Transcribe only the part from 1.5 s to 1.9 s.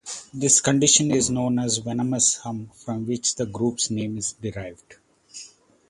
as